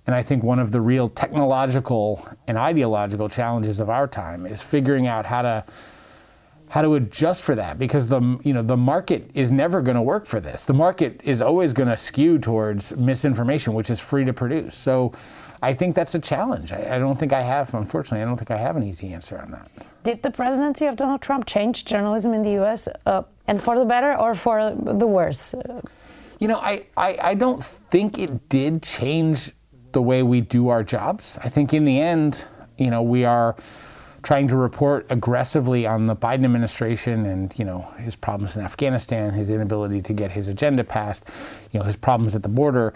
And 0.05 0.15
I 0.15 0.21
think 0.21 0.43
one 0.43 0.59
of 0.59 0.71
the 0.71 0.81
real 0.81 1.09
technological 1.09 2.27
and 2.47 2.57
ideological 2.57 3.29
challenges 3.29 3.79
of 3.79 3.89
our 3.89 4.07
time 4.07 4.45
is 4.45 4.61
figuring 4.61 5.07
out 5.07 5.25
how 5.25 5.41
to 5.41 5.63
how 6.73 6.81
to 6.81 6.95
adjust 6.95 7.43
for 7.43 7.53
that 7.53 7.77
because 7.77 8.07
the 8.07 8.19
you 8.43 8.51
know 8.51 8.63
the 8.63 8.75
market 8.75 9.29
is 9.35 9.51
never 9.51 9.79
going 9.79 9.93
to 9.93 10.01
work 10.01 10.25
for 10.25 10.39
this. 10.39 10.63
The 10.63 10.73
market 10.73 11.21
is 11.23 11.39
always 11.39 11.71
going 11.71 11.87
to 11.87 11.95
skew 11.95 12.39
towards 12.39 12.97
misinformation, 12.97 13.75
which 13.75 13.91
is 13.91 13.99
free 13.99 14.25
to 14.25 14.33
produce. 14.33 14.73
So 14.73 15.13
I 15.61 15.75
think 15.75 15.95
that's 15.95 16.15
a 16.15 16.19
challenge. 16.19 16.71
I, 16.71 16.95
I, 16.95 16.97
don't 16.97 17.15
think 17.15 17.31
I 17.31 17.43
have, 17.43 17.71
unfortunately, 17.75 18.23
I 18.23 18.25
don't 18.25 18.37
think 18.37 18.49
I 18.49 18.57
have 18.57 18.75
an 18.75 18.81
easy 18.81 19.13
answer 19.13 19.37
on 19.37 19.51
that. 19.51 19.69
Did 20.03 20.23
the 20.23 20.31
presidency 20.31 20.87
of 20.87 20.95
Donald 20.95 21.21
Trump 21.21 21.45
change 21.45 21.85
journalism 21.85 22.33
in 22.33 22.41
the 22.41 22.53
U.S. 22.63 22.87
Uh, 23.05 23.21
and 23.45 23.61
for 23.61 23.77
the 23.77 23.85
better 23.85 24.19
or 24.19 24.33
for 24.33 24.71
the 24.71 25.05
worse? 25.05 25.53
You 26.39 26.47
know, 26.47 26.57
I, 26.57 26.87
I, 26.97 27.19
I 27.21 27.33
don't 27.35 27.63
think 27.63 28.17
it 28.17 28.49
did 28.49 28.81
change 28.81 29.51
the 29.91 30.01
way 30.01 30.23
we 30.23 30.41
do 30.41 30.69
our 30.69 30.83
jobs. 30.83 31.37
I 31.43 31.49
think 31.49 31.71
in 31.71 31.85
the 31.85 32.01
end, 32.01 32.43
you 32.79 32.89
know, 32.89 33.03
we 33.03 33.25
are 33.25 33.55
trying 34.23 34.47
to 34.47 34.55
report 34.55 35.05
aggressively 35.09 35.85
on 35.85 36.07
the 36.07 36.15
Biden 36.15 36.45
administration 36.45 37.25
and 37.25 37.53
you 37.59 37.65
know 37.65 37.81
his 37.97 38.15
problems 38.15 38.55
in 38.55 38.61
Afghanistan, 38.63 39.31
his 39.31 39.49
inability 39.49 40.01
to 40.01 40.13
get 40.13 40.31
his 40.31 40.47
agenda 40.47 40.83
passed, 40.83 41.25
you 41.71 41.79
know 41.79 41.85
his 41.85 41.95
problems 41.95 42.33
at 42.35 42.41
the 42.41 42.49
border. 42.49 42.93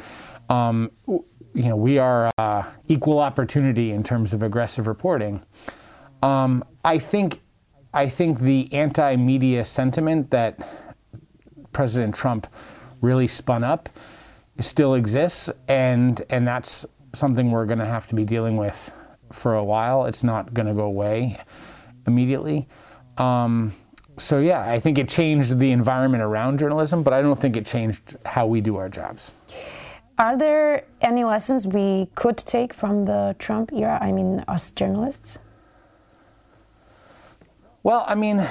Um, 0.49 0.89
you 1.07 1.69
know 1.69 1.75
we 1.75 1.97
are 1.97 2.31
uh, 2.37 2.63
equal 2.87 3.19
opportunity 3.19 3.91
in 3.91 4.03
terms 4.03 4.33
of 4.33 4.41
aggressive 4.41 4.87
reporting. 4.87 5.43
Um, 6.23 6.63
I 6.83 6.97
think 6.97 7.41
I 7.93 8.09
think 8.09 8.39
the 8.39 8.71
anti-media 8.73 9.65
sentiment 9.65 10.31
that 10.31 10.59
President 11.73 12.15
Trump 12.15 12.47
really 13.01 13.27
spun 13.27 13.63
up 13.63 13.89
still 14.59 14.95
exists, 14.95 15.49
and 15.67 16.23
and 16.29 16.47
that's 16.47 16.85
something 17.13 17.51
we're 17.51 17.65
going 17.65 17.79
to 17.79 17.85
have 17.85 18.07
to 18.07 18.15
be 18.15 18.23
dealing 18.23 18.57
with 18.57 18.91
for 19.31 19.55
a 19.55 19.63
while. 19.63 20.05
It's 20.05 20.23
not 20.23 20.53
going 20.53 20.67
to 20.67 20.73
go 20.73 20.85
away 20.85 21.39
immediately. 22.05 22.67
Um, 23.17 23.73
so 24.17 24.39
yeah, 24.39 24.61
I 24.61 24.79
think 24.79 24.97
it 24.97 25.07
changed 25.07 25.59
the 25.59 25.71
environment 25.71 26.23
around 26.23 26.59
journalism, 26.59 27.03
but 27.03 27.13
I 27.13 27.21
don't 27.21 27.39
think 27.39 27.55
it 27.55 27.65
changed 27.65 28.17
how 28.25 28.47
we 28.47 28.61
do 28.61 28.77
our 28.77 28.89
jobs. 28.89 29.31
Are 30.17 30.35
there 30.35 30.83
any 31.01 31.23
lessons 31.23 31.67
we 31.67 32.07
could 32.15 32.37
take 32.37 32.73
from 32.73 33.03
the 33.03 33.35
Trump 33.37 33.71
era? 33.71 33.99
I 34.01 34.11
mean, 34.11 34.43
us 34.47 34.71
journalists. 34.71 35.37
Well, 37.83 38.03
I 38.07 38.15
mean, 38.15 38.45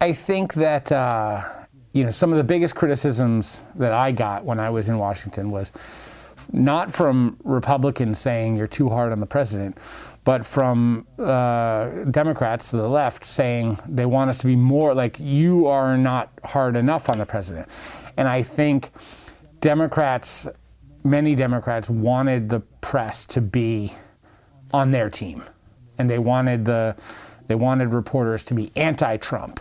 I 0.00 0.12
think 0.12 0.54
that 0.54 0.90
uh, 0.90 1.48
you 1.92 2.04
know 2.04 2.10
some 2.10 2.32
of 2.32 2.38
the 2.38 2.44
biggest 2.44 2.74
criticisms 2.74 3.60
that 3.76 3.92
I 3.92 4.10
got 4.10 4.44
when 4.44 4.58
I 4.58 4.70
was 4.70 4.88
in 4.88 4.98
Washington 4.98 5.50
was 5.50 5.72
not 6.52 6.92
from 6.92 7.36
Republicans 7.44 8.18
saying 8.18 8.56
you're 8.56 8.66
too 8.66 8.88
hard 8.88 9.12
on 9.12 9.20
the 9.20 9.26
president, 9.26 9.78
but 10.24 10.44
from 10.44 11.06
uh, 11.18 11.88
Democrats 12.10 12.70
to 12.70 12.76
the 12.76 12.88
left 12.88 13.24
saying 13.24 13.78
they 13.88 14.06
want 14.06 14.30
us 14.30 14.38
to 14.38 14.46
be 14.46 14.56
more 14.56 14.94
like 14.94 15.18
you 15.18 15.66
are 15.66 15.96
not 15.96 16.30
hard 16.44 16.76
enough 16.76 17.08
on 17.08 17.18
the 17.18 17.26
president. 17.26 17.68
And 18.16 18.28
I 18.28 18.42
think 18.42 18.90
Democrats, 19.60 20.46
many 21.04 21.34
Democrats, 21.34 21.88
wanted 21.88 22.48
the 22.48 22.60
press 22.80 23.24
to 23.26 23.40
be 23.40 23.94
on 24.72 24.90
their 24.90 25.08
team, 25.08 25.42
and 25.98 26.10
they 26.10 26.18
wanted 26.18 26.64
the 26.64 26.96
they 27.46 27.54
wanted 27.54 27.94
reporters 27.94 28.44
to 28.44 28.54
be 28.54 28.70
anti-Trump. 28.76 29.60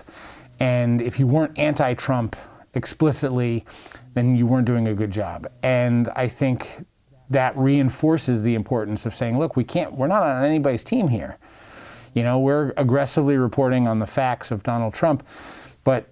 And 0.59 1.01
if 1.01 1.19
you 1.19 1.25
weren't 1.25 1.57
anti-Trump 1.57 2.35
explicitly, 2.73 3.65
then 4.17 4.35
you 4.35 4.47
weren't 4.47 4.65
doing 4.65 4.87
a 4.87 4.93
good 4.95 5.11
job. 5.11 5.47
And 5.61 6.09
I 6.15 6.27
think 6.27 6.85
that 7.29 7.55
reinforces 7.55 8.41
the 8.41 8.55
importance 8.55 9.05
of 9.05 9.13
saying, 9.13 9.37
look, 9.37 9.55
we 9.55 9.63
can't, 9.63 9.93
we're 9.93 10.07
not 10.07 10.23
on 10.23 10.43
anybody's 10.43 10.83
team 10.83 11.07
here. 11.07 11.37
You 12.13 12.23
know, 12.23 12.39
we're 12.39 12.73
aggressively 12.77 13.37
reporting 13.37 13.87
on 13.87 13.99
the 13.99 14.07
facts 14.07 14.49
of 14.49 14.63
Donald 14.63 14.93
Trump, 14.93 15.27
but 15.83 16.09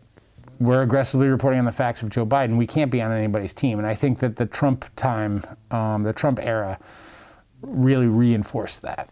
we're 0.60 0.84
aggressively 0.84 1.28
reporting 1.28 1.60
on 1.60 1.66
the 1.66 1.72
facts 1.72 2.04
of 2.04 2.10
Joe 2.10 2.26
Biden. 2.26 2.58
We 2.58 2.68
can't 2.68 2.92
be 2.92 3.02
on 3.02 3.12
anybody's 3.12 3.54
team. 3.54 3.80
And 3.80 3.88
I 3.88 3.96
think 3.96 4.20
that 4.20 4.36
the 4.36 4.46
Trump 4.46 4.86
time, 4.96 5.44
um, 5.72 6.04
the 6.04 6.14
Trump 6.14 6.40
era, 6.42 6.78
really 7.62 8.08
reinforced 8.08 8.84
that. 8.84 9.10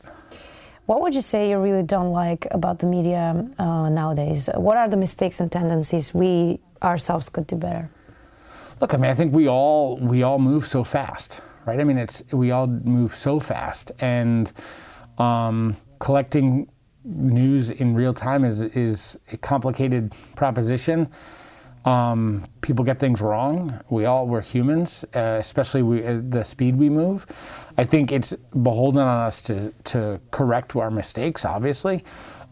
What 0.85 1.01
would 1.01 1.15
you 1.15 1.21
say 1.21 1.49
you 1.49 1.57
really 1.57 1.83
don't 1.83 2.11
like 2.11 2.45
about 2.51 2.79
the 2.79 2.85
media 2.85 3.47
uh, 3.57 3.89
nowadays? 3.89 4.49
What 4.53 4.77
are 4.77 4.89
the 4.89 4.97
mistakes 4.97 5.39
and 5.39 5.51
tendencies 5.51 6.13
we 6.13 6.59
ourselves 6.81 7.29
could 7.29 7.47
do 7.47 7.55
better? 7.55 7.89
Look, 8.83 8.93
I 8.93 8.97
mean, 8.97 9.11
I 9.11 9.13
think 9.13 9.33
we 9.33 9.47
all 9.47 9.95
we 9.95 10.23
all 10.23 10.39
move 10.39 10.67
so 10.67 10.83
fast, 10.83 11.39
right? 11.65 11.79
I 11.79 11.85
mean, 11.85 11.97
it's 11.97 12.21
we 12.33 12.51
all 12.51 12.67
move 12.67 13.15
so 13.15 13.39
fast, 13.39 13.93
and 13.99 14.51
um, 15.19 15.77
collecting 15.99 16.69
news 17.05 17.69
in 17.69 17.95
real 17.95 18.13
time 18.13 18.43
is 18.43 18.59
is 18.59 19.17
a 19.31 19.37
complicated 19.37 20.13
proposition. 20.35 21.09
Um, 21.85 22.45
people 22.59 22.83
get 22.83 22.99
things 22.99 23.21
wrong. 23.21 23.79
We 23.89 24.03
all 24.03 24.27
we're 24.27 24.41
humans, 24.41 25.05
uh, 25.15 25.37
especially 25.39 25.81
we, 25.81 26.05
uh, 26.05 26.19
the 26.27 26.43
speed 26.43 26.75
we 26.75 26.89
move. 26.89 27.25
I 27.77 27.85
think 27.85 28.11
it's 28.11 28.33
beholden 28.63 28.99
on 28.99 29.25
us 29.25 29.41
to 29.43 29.71
to 29.85 30.19
correct 30.31 30.75
our 30.75 30.91
mistakes, 30.91 31.45
obviously. 31.45 32.03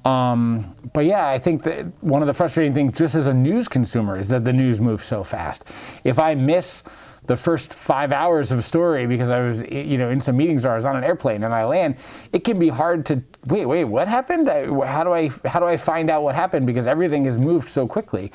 Um, 0.06 0.76
but 0.94 1.06
yeah, 1.06 1.28
I 1.28 1.38
think 1.38 1.64
that 1.64 1.86
one 2.04 2.22
of 2.22 2.28
the 2.28 2.34
frustrating 2.34 2.74
things, 2.74 2.94
just 2.94 3.16
as 3.16 3.28
a 3.28 3.34
news 3.34 3.68
consumer, 3.68 4.18
is 4.18 4.28
that 4.30 4.44
the 4.44 4.54
news 4.54 4.82
moves 4.82 5.06
so 5.06 5.24
fast. 5.24 5.64
If 6.04 6.18
I 6.18 6.34
miss 6.34 6.84
the 7.28 7.38
first 7.38 7.74
five 7.74 8.12
hours 8.12 8.52
of 8.52 8.58
a 8.58 8.64
story 8.64 9.06
because 9.06 9.30
I 9.30 9.42
was, 9.42 9.62
you 9.64 9.98
know, 9.98 10.10
in 10.10 10.20
some 10.20 10.36
meetings 10.36 10.66
or 10.66 10.72
I 10.72 10.76
was 10.76 10.86
on 10.86 10.96
an 10.96 11.04
airplane 11.04 11.44
and 11.44 11.54
I 11.54 11.66
land, 11.66 11.98
it 12.34 12.44
can 12.44 12.58
be 12.58 12.68
hard 12.68 13.06
to 13.08 13.22
wait. 13.46 13.66
Wait, 13.66 13.84
what 13.84 14.08
happened? 14.08 14.48
How 14.48 15.04
do 15.04 15.14
I 15.14 15.30
how 15.46 15.60
do 15.60 15.66
I 15.66 15.78
find 15.78 16.10
out 16.10 16.24
what 16.24 16.34
happened? 16.34 16.66
Because 16.66 16.88
everything 16.88 17.26
has 17.26 17.38
moved 17.38 17.70
so 17.70 17.88
quickly. 17.88 18.32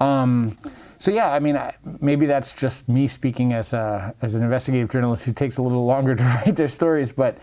Um, 0.00 0.56
so 0.98 1.10
yeah, 1.10 1.32
I 1.32 1.40
mean, 1.40 1.60
maybe 2.00 2.26
that's 2.26 2.52
just 2.52 2.88
me 2.88 3.06
speaking 3.06 3.52
as 3.52 3.74
a 3.74 4.14
as 4.22 4.34
an 4.34 4.42
investigative 4.42 4.88
journalist 4.88 5.24
who 5.24 5.32
takes 5.32 5.58
a 5.58 5.62
little 5.62 5.84
longer 5.84 6.14
to 6.16 6.22
write 6.22 6.56
their 6.56 6.68
stories, 6.68 7.12
but 7.12 7.36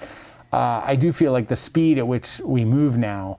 uh, 0.51 0.81
I 0.83 0.95
do 0.95 1.11
feel 1.11 1.31
like 1.31 1.47
the 1.47 1.55
speed 1.55 1.99
at 1.99 2.07
which 2.07 2.41
we 2.43 2.65
move 2.65 2.97
now 2.97 3.37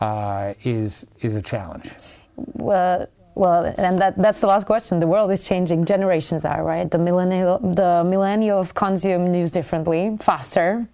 uh, 0.00 0.54
is 0.64 1.06
is 1.20 1.34
a 1.34 1.42
challenge. 1.42 1.90
Well, 2.36 3.06
well, 3.34 3.72
and 3.78 4.00
that, 4.00 4.18
that's 4.18 4.40
the 4.40 4.46
last 4.46 4.66
question. 4.66 4.98
The 4.98 5.06
world 5.06 5.30
is 5.30 5.46
changing. 5.46 5.84
Generations 5.84 6.44
are 6.44 6.62
right. 6.64 6.90
The 6.90 6.98
millennial, 6.98 7.58
the 7.58 8.02
millennials 8.04 8.74
consume 8.74 9.30
news 9.30 9.50
differently, 9.50 10.16
faster. 10.20 10.86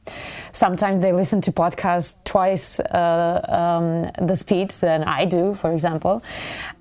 Sometimes 0.53 1.01
they 1.01 1.13
listen 1.13 1.41
to 1.41 1.53
podcasts 1.53 2.15
twice 2.25 2.79
uh, 2.79 3.41
um, 3.49 4.27
the 4.27 4.37
speed 4.37 4.71
than 4.71 5.03
I 5.05 5.25
do, 5.25 5.55
for 5.55 5.73
example. 5.73 6.23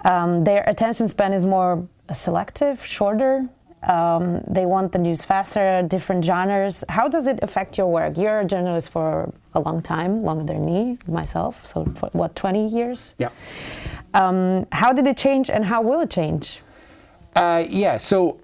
Um, 0.03 0.43
their 0.43 0.63
attention 0.67 1.07
span 1.07 1.33
is 1.33 1.45
more 1.45 1.87
selective, 2.13 2.85
shorter. 2.85 3.49
Um, 3.85 4.41
they 4.47 4.65
want 4.65 4.91
the 4.91 4.99
news 4.99 5.23
faster, 5.23 5.83
different 5.87 6.25
genres. 6.25 6.83
How 6.89 7.07
does 7.07 7.27
it 7.27 7.39
affect 7.41 7.77
your 7.77 7.87
work? 7.87 8.17
You're 8.17 8.39
a 8.39 8.45
journalist 8.45 8.91
for 8.91 9.31
a 9.53 9.59
long 9.59 9.81
time, 9.81 10.23
longer 10.23 10.43
than 10.43 10.65
me, 10.65 10.97
myself. 11.07 11.65
So, 11.65 11.85
for, 11.95 12.09
what, 12.13 12.35
20 12.35 12.67
years? 12.67 13.15
Yeah. 13.17 13.29
Um, 14.13 14.65
how 14.71 14.93
did 14.93 15.07
it 15.07 15.17
change 15.17 15.49
and 15.49 15.63
how 15.63 15.81
will 15.81 15.99
it 16.01 16.09
change? 16.09 16.61
Uh, 17.35 17.65
yeah, 17.67 17.97
so 17.97 18.39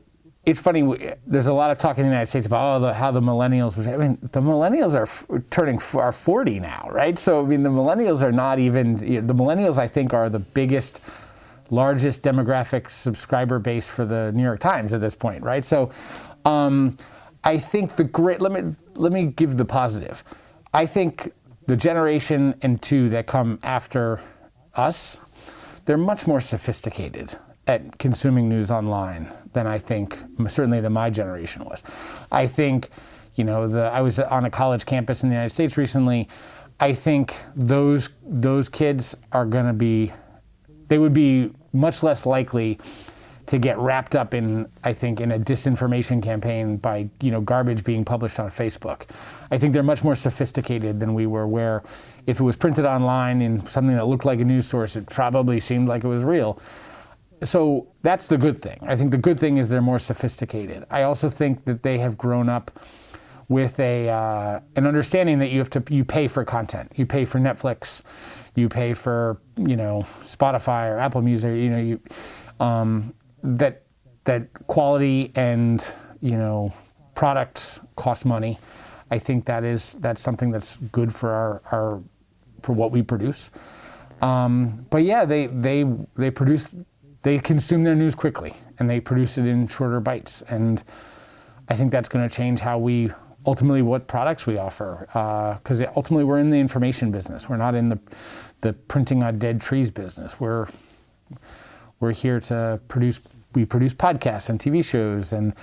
it's 0.45 0.60
funny. 0.60 1.15
There's 1.27 1.48
a 1.48 1.53
lot 1.53 1.71
of 1.71 1.77
talk 1.77 1.98
in 1.98 2.03
the 2.03 2.10
United 2.10 2.27
States 2.27 2.45
about 2.45 2.77
oh, 2.77 2.86
the, 2.88 2.93
how 2.93 3.12
the 3.12 3.21
millennials. 3.21 3.77
I 3.88 3.95
mean, 3.95 4.17
the 4.31 4.41
millennials 4.41 4.95
are 4.95 5.03
f- 5.03 5.24
turning 5.50 5.75
f- 5.75 5.95
are 5.95 6.12
40 6.12 6.60
now, 6.60 6.89
right? 6.91 7.17
So 7.17 7.41
I 7.41 7.45
mean, 7.45 7.63
the 7.63 7.69
millennials 7.69 8.24
are 8.24 8.31
not 8.31 8.57
even. 8.57 9.00
You 9.05 9.21
know, 9.21 9.27
the 9.27 9.36
millennials, 9.36 9.77
I 9.77 9.88
think, 9.88 10.13
are 10.13 10.29
the 10.29 10.39
biggest, 10.39 11.00
largest 11.72 12.22
demographic 12.22 12.90
subscriber 12.90 13.58
base 13.58 13.88
for 13.88 14.06
the 14.06 14.32
New 14.34 14.44
York 14.44 14.60
Times 14.60 14.94
at 14.94 15.01
this 15.01 15.16
point, 15.16 15.44
right? 15.44 15.66
So, 15.66 15.90
um, 16.46 16.98
I 17.44 17.58
think 17.58 17.96
the 17.96 18.04
great. 18.04 18.40
Let 18.40 18.51
me 18.51 18.75
let 18.96 19.12
me 19.12 19.25
give 19.25 19.58
the 19.58 19.66
positive. 19.66 20.24
I 20.74 20.86
think 20.86 21.32
the 21.66 21.75
generation 21.75 22.54
and 22.62 22.80
two 22.82 23.10
that 23.10 23.25
come 23.25 23.58
after 23.63 24.22
us 24.75 25.18
they're 25.86 25.98
much 25.98 26.28
more 26.28 26.42
sophisticated 26.42 27.38
at 27.68 27.98
consuming 27.98 28.50
news 28.50 28.72
online 28.72 29.32
than 29.54 29.68
I 29.68 29.78
think, 29.78 30.18
certainly 30.48 30.82
than 30.82 30.94
my 30.94 31.10
generation 31.10 31.66
was. 31.66 31.84
I 32.32 32.48
think, 32.48 32.90
you 33.36 33.44
know, 33.44 33.68
the, 33.68 33.84
I 33.84 34.01
was 34.01 34.20
on 34.20 34.46
a 34.46 34.50
college 34.50 34.86
campus 34.86 35.24
in 35.24 35.30
the 35.30 35.36
United 35.36 35.54
States 35.54 35.78
recently. 35.78 36.28
I 36.80 36.94
think 36.94 37.36
those 37.56 38.10
those 38.25 38.70
kids 38.70 39.16
are 39.32 39.46
going 39.46 39.68
to 39.68 39.74
be, 39.74 40.12
they 40.91 40.98
would 40.98 41.13
be 41.13 41.50
much 41.71 42.03
less 42.03 42.25
likely 42.25 42.77
to 43.45 43.57
get 43.57 43.77
wrapped 43.77 44.13
up 44.13 44.33
in, 44.33 44.69
I 44.83 44.91
think, 44.91 45.21
in 45.21 45.31
a 45.31 45.39
disinformation 45.39 46.21
campaign 46.21 46.75
by 46.75 47.10
you 47.21 47.31
know 47.31 47.39
garbage 47.39 47.86
being 47.86 48.03
published 48.03 48.41
on 48.41 48.51
Facebook. 48.51 49.03
I 49.51 49.57
think 49.57 49.71
they're 49.71 49.83
much 49.83 50.03
more 50.03 50.15
sophisticated 50.15 51.00
than 51.00 51.13
we 51.13 51.27
were. 51.27 51.48
Where 51.48 51.81
if 52.27 52.41
it 52.41 52.43
was 52.43 52.57
printed 52.57 52.83
online 52.86 53.41
in 53.41 53.65
something 53.67 53.95
that 53.95 54.05
looked 54.05 54.25
like 54.25 54.41
a 54.41 54.43
news 54.43 54.67
source, 54.67 54.98
it 54.98 55.05
probably 55.10 55.62
seemed 55.62 55.88
like 55.88 56.03
it 56.03 56.10
was 56.10 56.25
real. 56.25 56.62
So 57.41 57.88
that's 58.01 58.25
the 58.25 58.38
good 58.38 58.62
thing. 58.62 58.77
I 58.81 58.98
think 58.98 59.12
the 59.12 59.17
good 59.17 59.39
thing 59.39 59.60
is 59.60 59.69
they're 59.69 59.81
more 59.81 59.98
sophisticated. 59.98 60.86
I 60.91 61.03
also 61.03 61.29
think 61.29 61.63
that 61.63 61.83
they 61.83 62.00
have 62.00 62.17
grown 62.17 62.50
up 62.50 62.69
with 63.48 63.79
a 63.79 64.10
uh, 64.10 64.60
an 64.75 64.86
understanding 64.86 65.39
that 65.39 65.51
you 65.51 65.60
have 65.60 65.69
to 65.69 65.83
you 65.89 66.03
pay 66.03 66.27
for 66.27 66.43
content. 66.43 66.91
You 66.98 67.05
pay 67.05 67.24
for 67.24 67.39
Netflix, 67.39 68.01
you 68.55 68.70
pay 68.70 68.93
for 68.93 69.41
you 69.58 69.75
know 69.75 70.05
Spotify 70.24 70.91
or 70.91 71.00
Apple 71.00 71.22
Music. 71.22 71.55
You 71.55 71.70
know 71.70 71.79
you 71.79 72.00
um, 72.60 73.13
that 73.43 73.84
that 74.25 74.48
quality 74.67 75.31
and 75.36 75.86
you 76.22 76.38
know 76.38 76.74
products 77.15 77.79
cost 77.96 78.25
money. 78.25 78.60
I 79.10 79.20
think 79.20 79.46
that 79.46 79.63
is 79.63 79.93
that's 80.00 80.22
something 80.22 80.51
that's 80.51 80.77
good 80.91 81.13
for 81.13 81.31
our, 81.31 81.62
our 81.72 82.01
for 82.62 82.74
what 82.74 82.91
we 82.91 83.01
produce. 83.01 83.50
Um, 84.22 84.86
but 84.89 85.03
yeah, 85.03 85.25
they 85.25 85.48
they 85.48 85.86
they 86.15 86.31
produce 86.31 86.74
they 87.24 87.39
consume 87.39 87.84
their 87.84 87.96
news 87.96 88.15
quickly 88.15 88.55
and 88.79 88.89
they 88.89 89.00
produce 89.00 89.38
it 89.38 89.46
in 89.46 89.67
shorter 89.67 90.00
bites, 90.00 90.41
and 90.43 90.84
I 91.70 91.75
think 91.75 91.91
that's 91.91 92.10
going 92.10 92.27
to 92.27 92.34
change 92.34 92.60
how 92.60 92.77
we 92.77 93.12
ultimately 93.45 93.81
what 93.81 94.07
products 94.07 94.45
we 94.45 94.57
offer 94.57 95.07
because 95.62 95.81
uh, 95.81 95.91
ultimately 95.95 96.24
we're 96.24 96.39
in 96.39 96.50
the 96.50 96.57
information 96.57 97.12
business. 97.12 97.50
We're 97.50 97.57
not 97.57 97.75
in 97.75 97.89
the 97.89 98.00
the 98.62 98.74
printing 98.74 99.24
on 99.24 99.39
dead 99.39 99.60
trees 99.60 99.89
business. 99.89 100.39
We're 100.39 100.67
we're 102.00 102.13
here 102.13 102.39
to 102.41 102.79
produce 102.88 103.19
we 103.53 103.65
produce 103.65 103.93
podcasts 103.93 104.50
and 104.50 104.60
TV 104.60 104.83
shows 104.83 105.33
and 105.33 105.53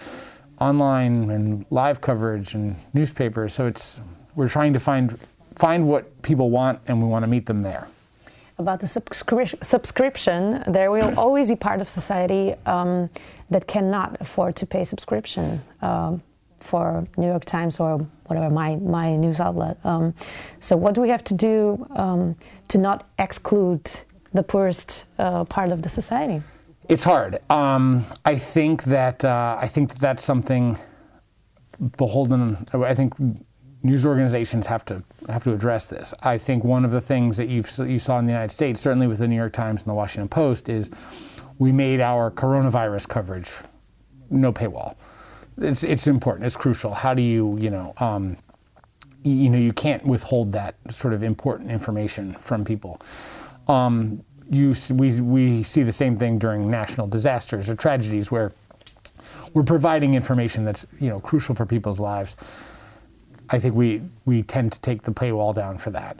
online 0.60 1.30
and 1.30 1.64
live 1.70 2.00
coverage 2.00 2.54
and 2.54 2.76
newspapers. 2.94 3.54
So 3.54 3.66
it's 3.66 4.00
we're 4.34 4.48
trying 4.48 4.72
to 4.72 4.80
find 4.80 5.18
find 5.56 5.88
what 5.88 6.22
people 6.22 6.50
want 6.50 6.80
and 6.86 7.00
we 7.00 7.08
want 7.08 7.24
to 7.24 7.30
meet 7.30 7.46
them 7.46 7.60
there. 7.60 7.88
About 8.58 8.80
the 8.80 8.86
subscri- 8.86 9.62
subscription, 9.62 10.64
there 10.66 10.90
will 10.90 11.16
always 11.16 11.48
be 11.48 11.54
part 11.54 11.80
of 11.80 11.88
society 11.88 12.54
um, 12.66 13.08
that 13.50 13.68
cannot 13.68 14.16
afford 14.20 14.56
to 14.56 14.66
pay 14.66 14.82
subscription 14.82 15.62
um, 15.80 16.20
for 16.60 17.06
New 17.16 17.26
York 17.26 17.44
Times 17.44 17.80
or 17.80 17.98
whatever 18.26 18.50
my 18.50 18.76
my 18.76 19.16
news 19.16 19.40
outlet. 19.40 19.78
Um, 19.84 20.14
so 20.60 20.76
what 20.76 20.94
do 20.94 21.00
we 21.00 21.08
have 21.08 21.24
to 21.24 21.34
do 21.34 21.86
um, 21.96 22.36
to 22.68 22.78
not 22.78 23.08
exclude 23.18 23.90
the 24.32 24.42
poorest 24.42 25.06
uh, 25.18 25.44
part 25.44 25.70
of 25.70 25.82
the 25.82 25.88
society? 25.88 26.42
It's 26.88 27.04
hard. 27.04 27.38
Um, 27.50 28.06
I 28.24 28.38
think 28.38 28.84
that 28.84 29.24
uh, 29.24 29.58
I 29.60 29.68
think 29.68 29.90
that 29.90 30.00
that's 30.00 30.24
something 30.24 30.78
beholden. 31.96 32.66
I 32.72 32.94
think 32.94 33.14
news 33.82 34.04
organizations 34.04 34.66
have 34.66 34.84
to 34.86 35.02
have 35.28 35.44
to 35.44 35.52
address 35.52 35.86
this. 35.86 36.12
I 36.22 36.38
think 36.38 36.64
one 36.64 36.84
of 36.84 36.90
the 36.90 37.00
things 37.00 37.36
that 37.36 37.48
you 37.48 37.64
you 37.86 37.98
saw 37.98 38.18
in 38.18 38.26
the 38.26 38.32
United 38.32 38.52
States, 38.52 38.80
certainly 38.80 39.06
with 39.06 39.18
the 39.18 39.28
New 39.28 39.36
York 39.36 39.52
Times 39.52 39.82
and 39.82 39.90
the 39.90 39.94
Washington 39.94 40.28
Post, 40.28 40.68
is 40.68 40.90
we 41.58 41.72
made 41.72 42.00
our 42.00 42.30
coronavirus 42.30 43.08
coverage 43.08 43.50
no 44.30 44.52
paywall. 44.52 44.96
It's 45.60 45.82
it's 45.84 46.06
important. 46.06 46.46
It's 46.46 46.56
crucial. 46.56 46.94
How 46.94 47.14
do 47.14 47.22
you 47.22 47.56
you 47.58 47.70
know 47.70 47.94
um, 47.98 48.36
you 49.24 49.50
know 49.50 49.58
you 49.58 49.72
can't 49.72 50.04
withhold 50.04 50.52
that 50.52 50.76
sort 50.90 51.14
of 51.14 51.22
important 51.22 51.70
information 51.70 52.34
from 52.34 52.64
people. 52.64 53.00
Um, 53.66 54.22
you, 54.50 54.74
we, 54.94 55.20
we 55.20 55.62
see 55.62 55.82
the 55.82 55.92
same 55.92 56.16
thing 56.16 56.38
during 56.38 56.70
national 56.70 57.06
disasters 57.06 57.68
or 57.68 57.76
tragedies 57.76 58.30
where 58.30 58.52
we're 59.52 59.62
providing 59.62 60.14
information 60.14 60.64
that's 60.64 60.86
you 61.00 61.08
know 61.08 61.20
crucial 61.20 61.54
for 61.54 61.66
people's 61.66 62.00
lives. 62.00 62.36
I 63.50 63.58
think 63.58 63.74
we 63.74 64.02
we 64.24 64.42
tend 64.42 64.72
to 64.72 64.80
take 64.80 65.02
the 65.02 65.12
paywall 65.12 65.54
down 65.54 65.78
for 65.78 65.90
that. 65.90 66.18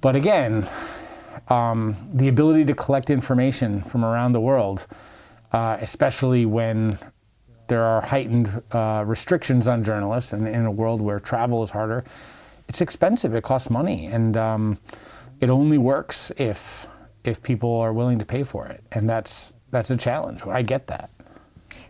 But 0.00 0.16
again, 0.16 0.68
um, 1.48 1.96
the 2.12 2.28
ability 2.28 2.64
to 2.66 2.74
collect 2.74 3.10
information 3.10 3.82
from 3.82 4.04
around 4.04 4.32
the 4.32 4.40
world, 4.40 4.86
uh, 5.52 5.76
especially 5.80 6.46
when 6.46 6.98
there 7.66 7.82
are 7.82 8.00
heightened 8.00 8.62
uh, 8.72 9.04
restrictions 9.06 9.68
on 9.68 9.84
journalists, 9.84 10.32
and 10.32 10.46
in 10.46 10.66
a 10.66 10.70
world 10.70 11.00
where 11.00 11.18
travel 11.20 11.62
is 11.62 11.70
harder, 11.70 12.04
it's 12.68 12.80
expensive. 12.80 13.34
It 13.34 13.42
costs 13.42 13.70
money, 13.70 14.06
and 14.06 14.36
um, 14.36 14.78
it 15.40 15.50
only 15.50 15.78
works 15.78 16.32
if 16.36 16.86
if 17.24 17.42
people 17.42 17.74
are 17.80 17.92
willing 17.92 18.18
to 18.18 18.24
pay 18.24 18.42
for 18.42 18.66
it. 18.66 18.82
And 18.92 19.08
that's 19.08 19.54
that's 19.70 19.90
a 19.90 19.96
challenge. 19.96 20.46
I 20.46 20.62
get 20.62 20.86
that. 20.88 21.10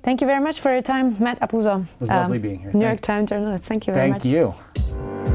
Thank 0.02 0.20
you 0.20 0.26
very 0.26 0.42
much 0.42 0.60
for 0.60 0.72
your 0.72 0.82
time, 0.82 1.16
Matt 1.18 1.40
Apuzzo. 1.40 1.82
It 1.82 1.88
was 2.00 2.10
lovely 2.10 2.36
um, 2.36 2.42
being 2.42 2.58
here. 2.58 2.72
New 2.72 2.84
York 2.84 3.00
Times 3.00 3.30
journalist. 3.30 3.64
Thank 3.64 3.86
you 3.86 3.94
very 3.94 4.12
Thank 4.12 4.24
much. 4.24 4.32
Thank 4.32 5.28
you. 5.28 5.33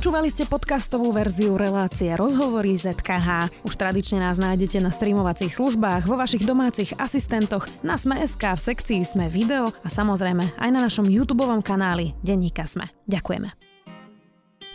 Počúvali 0.00 0.32
ste 0.32 0.48
podcastovú 0.48 1.12
verziu 1.12 1.60
relácie 1.60 2.08
Rozhovory 2.16 2.72
ZKH. 2.72 3.52
Už 3.68 3.76
tradične 3.76 4.24
nás 4.24 4.40
nájdete 4.40 4.80
na 4.80 4.88
streamovacích 4.88 5.52
službách, 5.52 6.08
vo 6.08 6.16
vašich 6.16 6.48
domácich 6.48 6.96
asistentoch, 6.96 7.68
na 7.84 8.00
Sme.sk, 8.00 8.40
v 8.40 8.64
sekcii 8.64 9.04
Sme 9.04 9.28
video 9.28 9.68
a 9.84 9.92
samozrejme 9.92 10.56
aj 10.56 10.70
na 10.72 10.80
našom 10.88 11.04
YouTube 11.04 11.44
kanáli 11.60 12.16
Denníka 12.24 12.64
Sme. 12.64 12.88
Ďakujeme. 13.12 13.52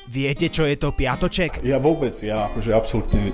Viete, 0.05 0.45
čo 0.53 0.69
je 0.69 0.77
to 0.77 0.93
piatoček? 0.93 1.65
Ja 1.65 1.81
vôbec, 1.81 2.13
ja 2.21 2.45
akože 2.53 2.77
absolútne 2.77 3.33